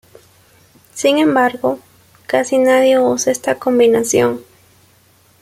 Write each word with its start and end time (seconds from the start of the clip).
Sin 0.95 1.19
embargo, 1.19 1.77
casi 2.25 2.57
nadie 2.57 2.97
usa 2.99 3.31
esta 3.31 3.59
combinación. 3.59 4.41